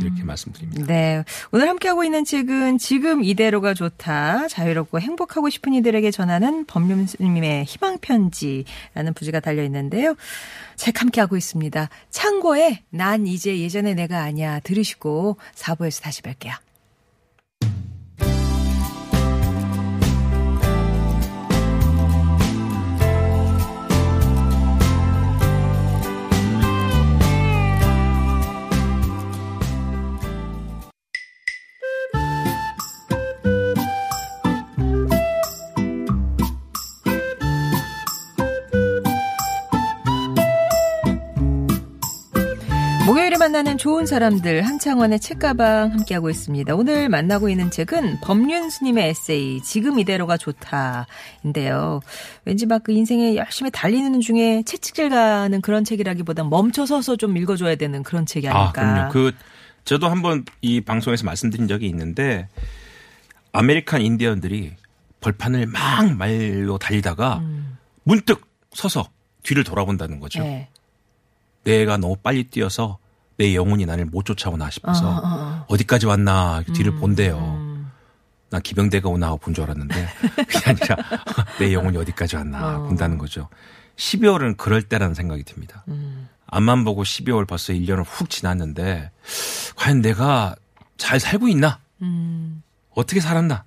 [0.00, 0.86] 이렇게 말씀드립니다.
[0.86, 1.24] 네.
[1.52, 4.48] 오늘 함께하고 있는 책은 지금 이대로가 좋다.
[4.48, 10.14] 자유롭고 행복하고 싶은 이들에게 전하는 법륜스님의 희망편지라는 부제가 달려 있는데요.
[10.76, 11.88] 책 함께하고 있습니다.
[12.10, 16.52] 창고에 난 이제 예전의 내가 아니야 들으시고 4부에서 다시 뵐게요.
[43.52, 46.74] 만나는 좋은 사람들 한창원의 책가방 함께하고 있습니다.
[46.74, 52.00] 오늘 만나고 있는 책은 법륜 스님의 에세이 지금 이대로가 좋다인데요.
[52.46, 58.02] 왠지 막 그 인생에 열심히 달리는 중에 채찍질 가는 그런 책이라기보단 멈춰서서 좀 읽어줘야 되는
[58.02, 58.68] 그런 책이 아닐까.
[58.68, 59.12] 아, 그럼요.
[59.12, 59.32] 그,
[59.84, 62.48] 저도 한번 이 방송에서 말씀드린 적이 있는데,
[63.52, 64.72] 아메리칸 인디언들이
[65.20, 67.42] 벌판을 막 말로 달리다가
[68.04, 69.10] 문득 서서
[69.42, 70.40] 뒤를 돌아본다는 거죠.
[70.40, 70.44] 음.
[70.44, 70.68] 네.
[71.64, 72.98] 내가 너무 빨리 뛰어서
[73.42, 75.64] 내 영혼이 나를 못 쫓아오나 싶어서 어, 어, 어.
[75.68, 77.36] 어디까지 왔나 이렇게 뒤를 본대요.
[77.38, 77.90] 음.
[78.50, 80.08] 난 기병대가 오나 하고 본 줄 알았는데
[80.46, 80.96] 그게 아니라
[81.58, 82.82] 내 영혼이 어디까지 왔나 어.
[82.84, 83.48] 본다는 거죠.
[83.96, 85.82] 12월은 그럴 때라는 생각이 듭니다.
[85.88, 86.28] 음.
[86.46, 89.10] 앞만 보고 12월 벌써 1년을 훅 지났는데
[89.74, 90.54] 과연 내가
[90.96, 91.80] 잘 살고 있나?
[92.02, 92.62] 음.
[92.94, 93.64] 어떻게 살았나?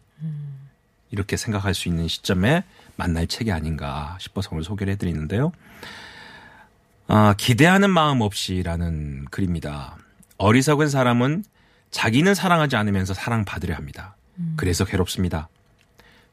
[1.12, 2.64] 이렇게 생각할 수 있는 시점에
[2.96, 5.52] 만날 책이 아닌가 싶어서 오늘 소개를 해드리는데요.
[7.08, 9.98] 아, 기대하는 마음 없이라는 글입니다.
[10.38, 11.44] 어리석은 사람은
[11.92, 14.16] 자기는 사랑하지 않으면서 사랑받으려 합니다.
[14.58, 15.48] 그래서 괴롭습니다.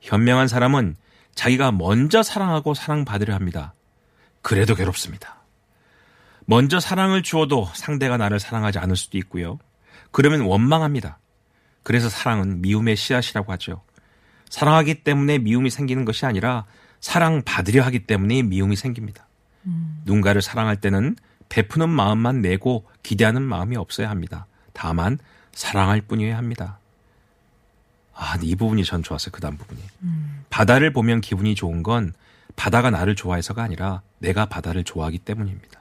[0.01, 0.97] 현명한 사람은
[1.35, 3.75] 자기가 먼저 사랑하고 사랑받으려 합니다.
[4.41, 5.37] 그래도 괴롭습니다.
[6.47, 9.59] 먼저 사랑을 주어도 상대가 나를 사랑하지 않을 수도 있고요.
[10.11, 11.19] 그러면 원망합니다.
[11.83, 13.83] 그래서 사랑은 미움의 씨앗이라고 하죠.
[14.51, 16.65] 사랑하기 때문에 미움이 생기는 것이 아니라
[17.01, 19.29] 사랑받으려 하기 때문에 미움이 생깁니다.
[20.05, 21.17] 누군가를 사랑할 때는
[21.49, 24.47] 베푸는 마음만 내고 기대하는 마음이 없어야 합니다.
[24.73, 25.19] 다만
[25.53, 26.79] 사랑할 뿐이어야 합니다.
[28.15, 29.31] 아, 이 부분이 전 좋았어요.
[29.33, 29.81] 그 다음 부분이.
[30.51, 32.13] 바다를 보면 기분이 좋은 건
[32.57, 35.81] 바다가 나를 좋아해서가 아니라 내가 바다를 좋아하기 때문입니다.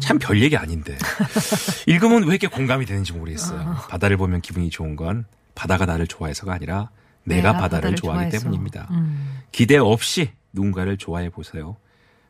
[0.00, 0.96] 참별 얘기 아닌데.
[1.86, 3.76] 읽으면 왜 이렇게 공감이 되는지 모르겠어요.
[3.88, 5.24] 바다를 보면 기분이 좋은 건
[5.54, 6.90] 바다가 나를 좋아해서가 아니라
[7.24, 8.38] 내가, 내가 바다를, 바다를 좋아하기 좋아해서.
[8.38, 8.88] 때문입니다.
[8.90, 9.40] 음.
[9.52, 11.76] 기대 없이 누군가를 좋아해 보세요.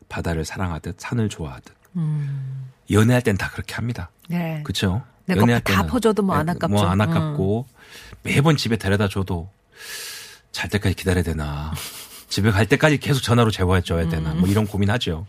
[0.09, 1.75] 바다를 사랑하듯 산을 좋아하듯.
[1.97, 2.71] 음.
[2.91, 4.11] 연애할 땐 다 그렇게 합니다.
[4.29, 4.61] 네.
[4.65, 5.03] 그렇죠?
[5.27, 6.67] 내거다 퍼줘도 뭐 안 아깝죠.
[6.67, 6.71] 음.
[6.73, 7.67] 뭐안 아깝고
[8.23, 9.51] 매번 집에 데려다 줘도
[10.53, 11.73] 잘 때까지 기다려야 되나.
[12.29, 14.33] 집에 갈 때까지 계속 전화로 재워야 줘야 되나.
[14.33, 14.41] 음.
[14.41, 15.27] 뭐 이런 고민하죠.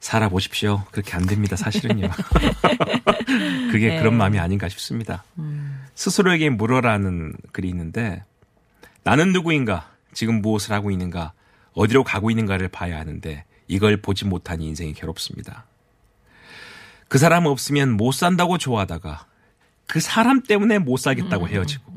[0.00, 0.84] 살아보십시오.
[0.92, 1.56] 그렇게 안 됩니다.
[1.56, 2.08] 사실은요.
[3.72, 3.98] 그게 네.
[3.98, 5.24] 그런 마음이 아닌가 싶습니다.
[5.38, 5.84] 음.
[5.94, 8.22] 스스로에게 물어라는 글이 있는데
[9.02, 9.90] 나는 누구인가?
[10.14, 11.32] 지금 무엇을 하고 있는가?
[11.76, 15.66] 어디로 가고 있는가를 봐야 하는데 이걸 보지 못하니 인생이 괴롭습니다.
[17.06, 19.26] 그 사람 없으면 못 산다고 좋아하다가
[19.86, 21.92] 그 사람 때문에 못 살겠다고 헤어지고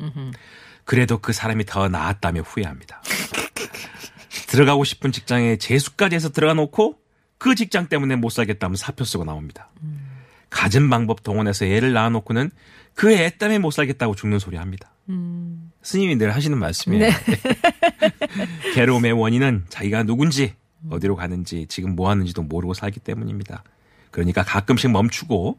[0.86, 3.02] 그래도 그 사람이 더 나았다며 후회합니다.
[4.48, 7.00] 들어가고 싶은 직장에 재수까지 해서 들어가 놓고
[7.40, 9.70] 그 직장 때문에 못 살겠다면 사표 쓰고 나옵니다.
[10.50, 12.52] 가진 방법 동원해서 애를 낳아놓고는
[12.96, 14.92] 그 애 때문에 못 살겠다고 죽는 소리 합니다.
[15.90, 17.10] 스님이 늘 하시는 말씀이에요.
[18.76, 20.54] 괴로움의 원인은 자기가 누군지
[20.92, 23.64] 어디로 가는지 지금 뭐 하는지도 모르고 살기 때문입니다.
[24.12, 25.58] 그러니까 가끔씩 멈추고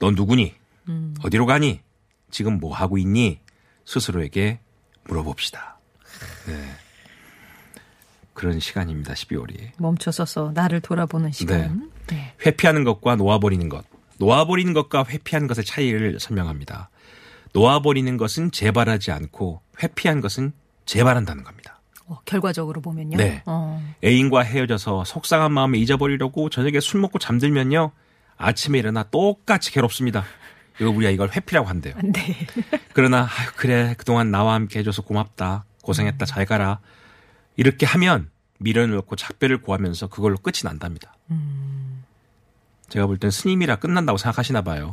[0.00, 0.54] 너 누구니?
[1.22, 1.80] 어디로 가니?
[2.32, 3.38] 지금 뭐 하고 있니?
[3.84, 4.58] 스스로에게
[5.04, 5.78] 물어봅시다.
[6.48, 6.54] 네.
[8.34, 9.14] 그런 시간입니다.
[9.14, 9.70] 12월이.
[9.78, 11.88] 멈춰서서 나를 돌아보는 시간.
[12.08, 12.34] 네.
[12.44, 13.84] 회피하는 것과 놓아버리는 것.
[14.18, 16.90] 놓아버리는 것과 회피하는 것의 차이를 설명합니다.
[17.52, 20.52] 놓아버리는 것은 재발하지 않고 회피한 것은
[20.86, 21.80] 재발한다는 겁니다.
[22.06, 23.16] 어, 결과적으로 보면요.
[23.16, 23.42] 네.
[23.46, 23.82] 어.
[24.04, 27.92] 애인과 헤어져서 속상한 마음에 잊어버리려고 저녁에 술 먹고 잠들면요.
[28.36, 30.24] 아침에 일어나 똑같이 괴롭습니다.
[30.80, 31.94] 이거 우리가 이걸 회피라고 한대요.
[32.02, 32.46] 네.
[32.92, 36.80] 그러나 아유, 그래 그동안 나와 함께 해줘서 고맙다 고생했다 잘 가라
[37.56, 41.14] 이렇게 하면 미련을 놓고 작별을 구하면서 그걸로 끝이 난답니다.
[42.92, 44.92] 제가 볼 땐 스님이라 끝난다고 생각하시나 봐요.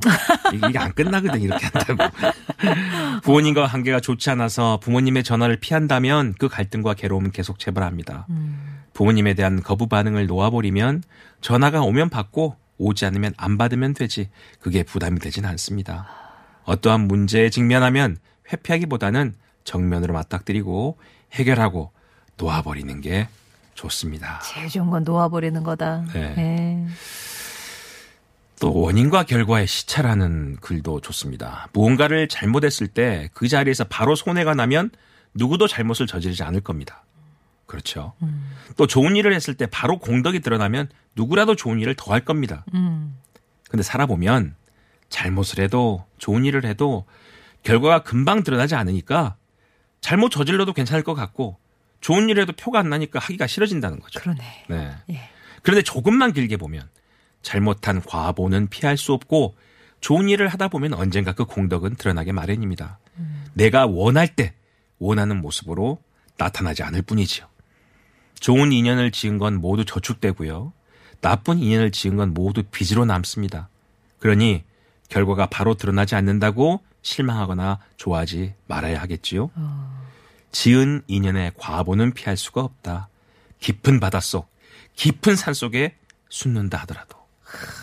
[0.54, 2.16] 이게, 안 끝나거든 이렇게 한다고.
[3.24, 8.26] 부모님과 관계가 좋지 않아서 부모님의 전화를 피한다면 그 갈등과 괴로움은 계속 재발합니다.
[8.94, 11.04] 부모님에 대한 거부 반응을 놓아버리면
[11.42, 14.30] 전화가 오면 받고 오지 않으면 안 받으면 되지
[14.62, 16.08] 그게 부담이 되진 않습니다.
[16.64, 18.16] 어떠한 문제에 직면하면
[18.54, 19.36] 회피하기보다는
[19.66, 20.98] 정면으로 맞닥뜨리고
[21.34, 21.92] 해결하고
[22.38, 23.28] 놓아버리는 게
[23.74, 24.40] 좋습니다.
[24.40, 26.06] 제일 좋은 건 놓아버리는 거다.
[26.14, 26.34] 네.
[26.36, 26.88] 네.
[28.60, 31.70] 또 원인과 결과의 시차라는 글도 좋습니다.
[31.74, 34.92] 무언가를 잘못했을 때 그 자리에서 바로 손해가 나면
[35.34, 37.04] 누구도 잘못을 저지르지 않을 겁니다.
[37.66, 38.14] 그렇죠.
[38.78, 42.66] 또 좋은 일을 했을 때 바로 공덕이 드러나면 누구라도 좋은 일을 더 할 겁니다.
[42.74, 43.16] 음.
[43.70, 44.56] 근데 살아보면
[45.10, 47.06] 잘못을 해도 좋은 일을 해도
[47.64, 49.36] 결과가 금방 드러나지 않으니까
[50.02, 51.58] 잘못 저질러도 괜찮을 것 같고
[52.02, 54.20] 좋은 일을 해도 표가 안 나니까 하기가 싫어진다는 거죠.
[54.20, 54.66] 그러네.
[54.70, 54.96] 네.
[55.12, 55.30] 예.
[55.62, 56.90] 그런데 조금만 길게 보면
[57.42, 59.56] 잘못한 과보는 피할 수 없고
[60.02, 63.00] 좋은 일을 하다 보면 언젠가 그 공덕은 드러나게 마련입니다.
[63.54, 64.54] 내가 원할 때
[64.98, 66.00] 원하는 모습으로
[66.38, 67.48] 나타나지 않을 뿐이지요.
[68.40, 70.72] 좋은 인연을 지은 건 모두 저축되고요.
[71.22, 73.70] 나쁜 인연을 지은 건 모두 빚으로 남습니다.
[74.20, 74.64] 그러니
[75.10, 79.52] 결과가 바로 드러나지 않는다고 실망하거나 좋아하지 말아야 하겠지요.
[80.52, 83.10] 지은 인연의 과보는 피할 수가 없다.
[83.60, 84.50] 깊은 바닷속,
[84.96, 85.96] 깊은 산 속에
[86.30, 87.19] 숨는다 하더라도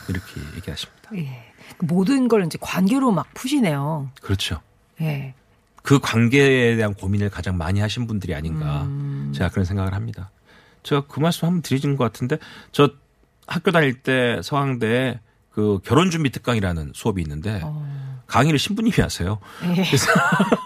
[0.08, 1.10] 이렇게 얘기하십니다.
[1.16, 1.52] 예.
[1.80, 4.10] 모든 걸 이제 관계로 막 푸시네요.
[4.22, 4.60] 그렇죠.
[5.00, 5.34] 예.
[5.82, 8.88] 그 관계에 대한 고민을 가장 많이 하신 분들이 아닌가
[9.32, 10.30] 제가 그런 생각을 합니다.
[10.82, 12.38] 제가 그 말씀 한번 드리진 것 같은데
[12.72, 12.90] 저
[13.46, 17.62] 학교 다닐 때 서강대에 그 결혼 준비 특강이라는 수업이 있는데
[18.26, 19.38] 강의를 신부님이 하세요.
[19.62, 19.74] 예.
[19.84, 20.06] 그래서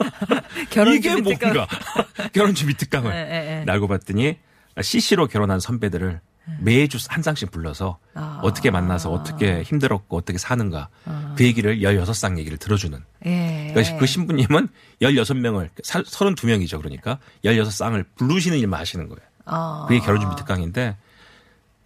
[0.71, 1.53] 결혼 이게 준비 특강.
[1.53, 1.69] 뭔가
[2.33, 3.71] 결혼 준비 특강을 예, 예, 예.
[3.71, 4.39] 알고 봤더니
[4.81, 6.21] CC로 결혼한 선배들을
[6.61, 8.41] 매주 한 쌍씩 불러서 아.
[8.43, 10.89] 어떻게 만나서 어떻게 힘들었고 어떻게 사는가
[11.37, 13.71] 그 얘기를 16쌍 얘기를 들어주는 예.
[13.73, 14.69] 그러니까 그 신부님은
[15.01, 19.21] 16명을 32명이죠 그러니까 16쌍을 부르시는 일만 하시는 거예요.
[19.47, 19.87] 아.
[19.89, 20.97] 그게 결혼 준비 특강인데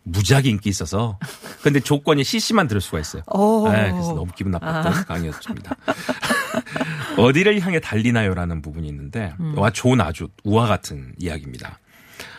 [0.05, 1.19] 무지하게 인기 있어서
[1.63, 3.23] 근데 조건이 CC만 들을 수가 있어요.
[3.27, 3.69] 오.
[3.71, 5.77] 네, 그래서 너무 기분 나빴던 강의였습니다.
[7.17, 11.79] 어디를 향해 달리나요라는 부분이 있는데 와 좋은 아주 우화 같은 이야기입니다.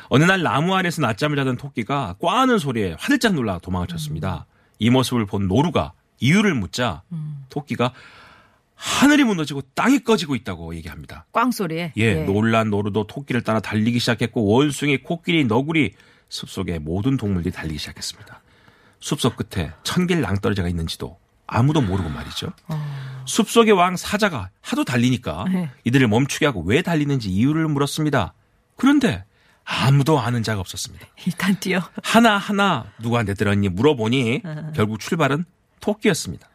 [0.10, 4.46] 어느 날 나무 아래서 낮잠을 자던 토끼가 꽈하는 소리에 화들짝 놀라 도망을 쳤습니다.
[4.80, 7.04] 이 모습을 본 노루가 이유를 묻자
[7.50, 7.94] 토끼가
[8.76, 11.26] 하늘이 무너지고 땅이 꺼지고 있다고 얘기합니다.
[11.32, 11.94] 꽝 소리에.
[11.96, 15.94] 예, 놀란 노루도 토끼를 따라 달리기 시작했고 원숭이, 코끼리, 너구리
[16.30, 18.42] 숲속의 모든 동물들이 달리기 시작했습니다.
[19.00, 22.52] 숲속 끝에 천길 낭떠러지가 있는지도 아무도 모르고 말이죠.
[23.26, 25.70] 숲속의 왕 사자가 하도 달리니까 네.
[25.84, 28.34] 이들을 멈추게 하고 왜 달리는지 이유를 물었습니다.
[28.76, 29.24] 그런데
[29.66, 31.08] 아무도 아는 자가 없었습니다.
[31.26, 31.82] 일단 뛰어.
[32.04, 34.44] 하나하나 누구한테 들었니 물어보니
[34.76, 35.44] 결국 출발은
[35.82, 36.48] 토끼였습니다.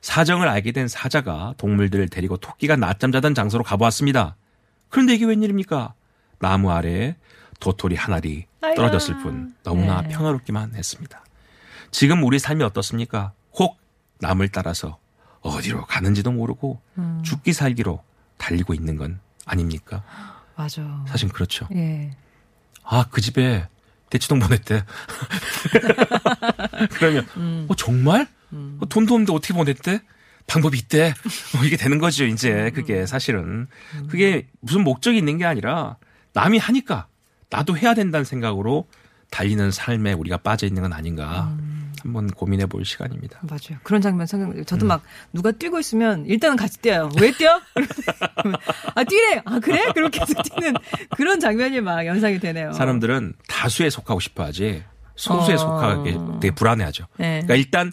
[0.00, 4.36] 사정을 알게 된 사자가 동물들을 데리고 토끼가 낮잠 자던 장소로 가보았습니다.
[4.88, 5.94] 그런데 이게 웬일입니까?
[6.40, 7.16] 나무 아래에
[7.60, 10.08] 도토리 한 알이 떨어졌을 뿐 너무나 네.
[10.08, 11.24] 평화롭기만 했습니다.
[11.92, 13.32] 지금 우리 삶이 어떻습니까?
[13.54, 13.78] 혹
[14.18, 14.98] 남을 따라서
[15.42, 16.80] 어디로 가는지도 모르고
[17.22, 18.02] 죽기 살기로
[18.38, 20.02] 달리고 있는 건 아닙니까?
[20.56, 21.04] 맞아.
[21.06, 21.68] 사실 그렇죠.
[21.74, 22.16] 예.
[22.84, 23.66] 아, 그 집에
[24.10, 24.84] 대치동 보냈대.
[26.92, 27.26] 그러면,
[27.68, 28.28] 어, 정말?
[28.80, 30.00] 어, 돈도 없는데 어떻게 보냈대?
[30.46, 31.14] 방법이 있대.
[31.56, 32.70] 어, 이게 되는 거죠, 이제.
[32.74, 33.68] 그게 사실은.
[34.08, 35.96] 그게 무슨 목적이 있는 게 아니라
[36.34, 37.06] 남이 하니까
[37.50, 38.88] 나도 해야 된다는 생각으로
[39.30, 41.81] 달리는 삶에 우리가 빠져 있는 건 아닌가 음.
[42.02, 43.40] 한번 고민해 볼 시간입니다.
[43.42, 43.78] 맞아요.
[43.84, 44.50] 그런 장면 생각.
[44.50, 44.64] 음.
[44.64, 47.10] 저도 막 누가 뛰고 있으면 일단은 같이 뛰어요.
[47.20, 47.60] 왜 뛰어?
[48.94, 49.40] 아 뛰래.
[49.44, 49.84] 아 그래?
[49.94, 50.74] 그렇게 해서 뛰는
[51.16, 52.72] 그런 장면이 막 연상이 되네요.
[52.72, 54.82] 사람들은 다수에 속하고 싶어하지
[55.14, 55.58] 소수에 어.
[55.58, 57.06] 속하게 되게 불안해하죠.
[57.18, 57.42] 네.
[57.42, 57.92] 그러니까 일단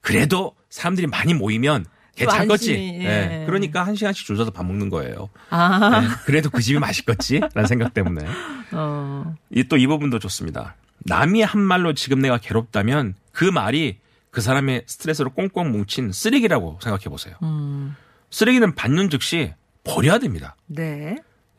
[0.00, 1.84] 그래도 사람들이 많이 모이면
[2.26, 2.72] 괜찮겠지.
[2.72, 3.08] 안심이, 예.
[3.08, 3.44] 네.
[3.46, 5.28] 그러니까 한 시간씩 줄 서서 밥 먹는 거예요.
[5.50, 6.08] 아, 네.
[6.24, 8.26] 그래도 그 집이 맛있겠지라는 생각 때문에.
[8.72, 10.74] 어, 이또이 부분도 좋습니다.
[11.00, 13.98] 남이 한 말로 지금 내가 괴롭다면 그 말이
[14.30, 17.34] 그 사람의 스트레스로 꽁꽁 뭉친 쓰레기라고 생각해 보세요.
[17.42, 17.96] 음,
[18.30, 19.52] 쓰레기는 받는 즉시
[19.84, 20.56] 버려야 됩니다.
[20.66, 21.16] 네.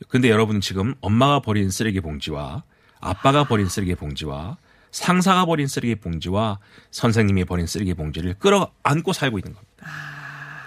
[0.07, 2.63] 근데 여러분은 지금 엄마가 버린 쓰레기 봉지와
[2.99, 4.57] 아빠가 버린 쓰레기 봉지와
[4.91, 6.59] 상사가 버린 쓰레기 봉지와
[6.91, 9.87] 선생님이 버린 쓰레기 봉지를 끌어안고 살고 있는 겁니다.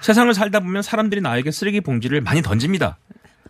[0.05, 2.99] 세상을 살다 보면 사람들이 나에게 쓰레기 봉지를 많이 던집니다.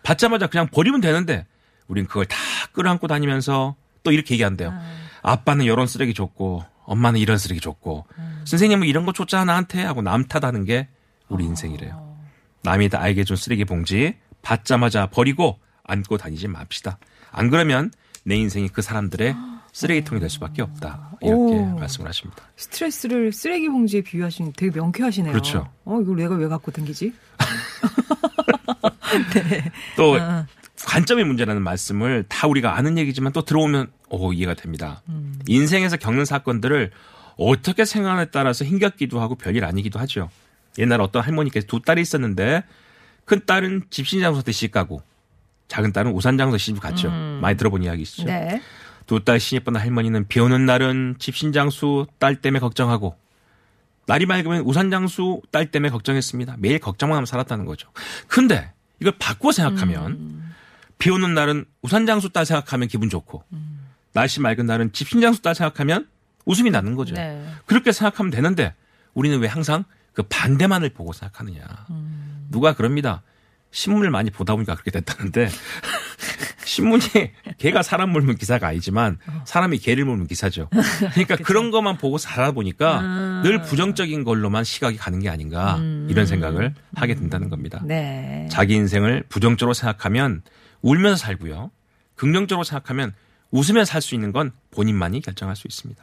[0.03, 1.45] 받자마자 그냥 버리면 되는데
[1.89, 2.37] 우린 그걸 다
[2.71, 4.73] 끌어안고 다니면서 또 이렇게 얘기한대요.
[5.21, 8.05] 아빠는 이런 쓰레기 줬고 엄마는 이런 쓰레기 줬고
[8.45, 10.87] 선생님은 이런 거 줬잖아 나한테 하고 남 탓하는 게
[11.27, 12.15] 우리 인생이래요.
[12.63, 16.99] 남이 나에게 준 쓰레기 봉지 받자마자 버리고 안고 다니지 맙시다.
[17.33, 17.91] 안 그러면
[18.23, 19.35] 내 인생이 그 사람들의
[19.75, 21.11] 쓰레기통이 될 수밖에 없다.
[21.21, 21.77] 이렇게 오.
[21.77, 22.43] 말씀을 하십니다.
[22.55, 25.33] 스트레스를 쓰레기 봉지에 비유하신 되게 명쾌하시네요.
[25.33, 25.69] 그렇죠.
[25.83, 27.13] 어, 이걸 내가 왜 갖고 댕기지?
[29.97, 30.47] 또 아.
[30.85, 35.01] 관점의 문제라는 말씀을 다 우리가 아는 얘기지만 또 들어오면 오 이해가 됩니다.
[35.45, 36.91] 인생에서 겪는 사건들을
[37.35, 40.29] 어떻게 생각하느냐에 따라서 힘겹기도 하고 별일 아니기도 하죠.
[40.77, 42.63] 옛날 어떤 할머니께서 두 딸이 있었는데
[43.25, 45.01] 큰 딸은 집신장소 시집 가고
[45.67, 47.11] 작은 딸은 우산장소 시집 갔죠.
[47.41, 48.23] 많이 들어본 이야기시죠.
[48.23, 48.61] 네.
[49.05, 53.15] 두딸 신입 보는 할머니는 비 오는 날은 집신장수 딸 때문에 걱정하고
[54.07, 56.57] 날이 맑으면 우산장수 딸 때문에 걱정했습니다.
[56.59, 57.89] 매일 걱정만 하면 살았다는 거죠.
[58.27, 60.53] 근데 이걸 바꾸어 생각하면
[60.97, 63.43] 비 오는 날은 우산장수 딸 생각하면 기분 좋고
[64.13, 66.07] 날씨 맑은 날은 집신장수 딸 생각하면
[66.45, 67.15] 웃음이 나는 거죠.
[67.15, 67.43] 네.
[67.65, 68.73] 그렇게 생각하면 되는데
[69.13, 71.63] 우리는 왜 항상 그 반대만을 보고 생각하느냐.
[72.49, 73.23] 누가 그럽니다.
[73.75, 75.49] 신문을 많이 보다 보니까 그렇게 됐다는데
[76.63, 77.03] 신문이
[77.57, 80.69] 개가 사람 물면 기사가 아니지만 사람이 개를 물면 기사죠.
[81.11, 87.15] 그러니까 그런 것만 보고 살아보니까 늘 부정적인 걸로만 시각이 가는 게 아닌가 이런 생각을 하게
[87.15, 87.81] 된다는 겁니다.
[87.83, 88.47] 네.
[88.49, 90.41] 자기 인생을 부정적으로 생각하면
[90.81, 91.69] 울면서 살고요.
[92.15, 93.13] 긍정적으로 생각하면
[93.51, 96.01] 웃으며 살수 있는 건 본인만이 결정할 수 있습니다.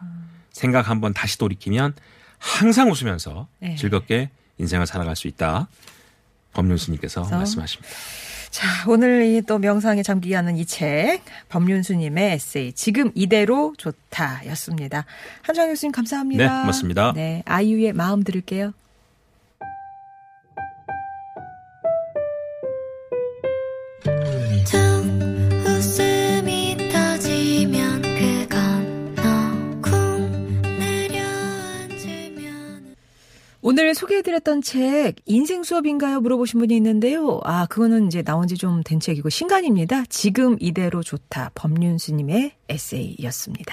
[0.51, 1.95] 생각 한번 다시 돌이키면
[2.39, 3.77] 항상 웃으면서 네.
[3.77, 5.69] 즐겁게 인생을 살아갈 수 있다.
[6.53, 7.89] 법륜스님께서 말씀하십니다.
[8.51, 15.07] 자, 오늘 이 또 명상에 잠기게 하는 이 책, 법륜수님의 에세이, 지금 이대로 좋다 였습니다.
[15.41, 16.45] 한정 교수님 감사합니다.
[16.45, 17.13] 네, 고맙습니다.
[17.15, 18.75] 네, 아이유의 마음 들을게요.
[33.65, 36.21] 오늘 소개해드렸던 책 인생 수업인가요?
[36.21, 37.39] 물어보신 분이 있는데요.
[37.45, 40.05] 아 그거는 이제 나온 지 좀 된 책이고 신간입니다.
[40.09, 43.73] 지금 이대로 좋다 법륜스님의 에세이였습니다.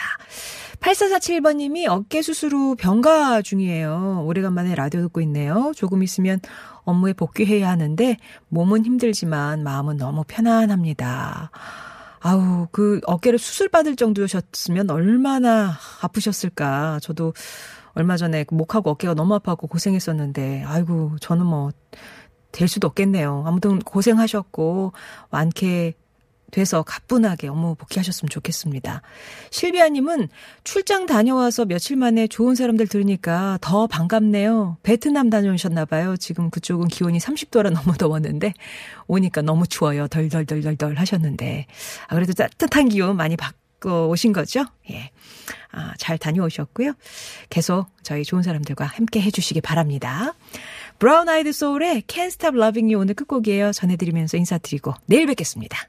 [0.80, 4.24] 8447번님이 어깨 수술 후 병가 중이에요.
[4.28, 5.72] 오래간만에 라디오 듣고 있네요.
[5.76, 6.40] 조금 있으면
[6.84, 8.18] 업무에 복귀해야 하는데
[8.50, 11.50] 몸은 힘들지만 마음은 너무 편안합니다.
[12.22, 17.00] 아우, 그 어깨를 수술받을 정도셨으면 얼마나 아프셨을까.
[17.02, 17.34] 저도
[18.00, 21.72] 얼마 전에 그 목하고 어깨가 너무 아파갖고 고생했었는데, 아이고, 저는 뭐,
[22.52, 23.44] 될 수도 없겠네요.
[23.46, 24.94] 아무튼 고생하셨고,
[25.30, 25.94] 완쾌
[26.52, 29.02] 돼서 가뿐하게 업무 복귀하셨으면 좋겠습니다.
[29.52, 30.30] 실비아님은
[30.64, 34.78] 출장 다녀와서 며칠 만에 좋은 사람들 들으니까 더 반갑네요.
[34.82, 36.18] 베트남 다녀오셨나봐요.
[36.18, 38.54] 지금 그쪽은 기온이 30도라 너무 더웠는데
[39.08, 40.08] 오니까 너무 추워요.
[40.08, 41.68] 덜덜덜덜덜 하셨는데
[42.08, 44.66] 아, 그래도 따뜻한 기운 많이 받 고 오신 거죠?
[44.90, 45.12] 예.
[45.72, 46.94] 아, 잘 다녀오셨고요.
[47.50, 50.34] 계속 저희 좋은 사람들과 함께 해주시기 바랍니다.
[50.98, 53.72] 브라운 아이드 소울의 Can't Stop Loving You 오늘 끝곡이에요.
[53.72, 55.88] 전해드리면서 인사드리고 내일 뵙겠습니다.